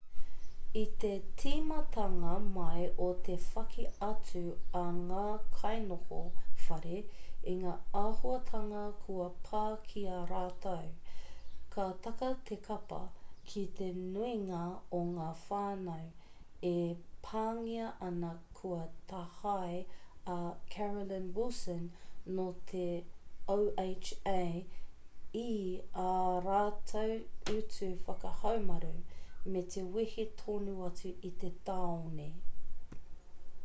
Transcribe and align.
i 0.79 0.81
te 1.03 1.09
tīmatanga 1.41 2.29
mai 2.57 2.83
o 3.05 3.07
te 3.25 3.33
whaki 3.47 3.83
atu 4.09 4.41
a 4.81 4.83
ngā 4.99 5.23
kainoho 5.57 6.19
whare 6.61 7.01
i 7.53 7.55
ngā 7.63 7.73
āhuatanga 8.03 8.85
kua 9.01 9.25
pā 9.49 9.63
ki 9.89 10.03
a 10.19 10.21
rātou 10.31 10.87
ka 11.75 11.85
taka 12.07 12.31
te 12.51 12.59
kapa 12.69 13.01
ki 13.51 13.65
te 13.81 13.89
nuinga 13.99 14.63
o 15.01 15.03
ngā 15.11 15.27
whānau 15.43 16.09
e 16.71 16.91
pāngia 17.29 17.91
ana 18.09 18.33
kua 18.61 18.81
tāhae 19.13 19.79
a 20.39 20.41
carolyn 20.77 21.29
wilson 21.39 21.85
nō 22.39 22.49
te 22.73 22.87
oha 23.61 24.41
i 25.45 25.55
ā 26.09 26.11
rātou 26.51 27.17
utu 27.61 27.95
whakahaumaru 28.07 28.93
me 29.53 29.61
te 29.73 29.81
wehe 29.93 30.23
tonu 30.41 30.73
atu 30.89 31.11
i 31.31 31.33
te 31.45 31.51
tāone 31.71 32.29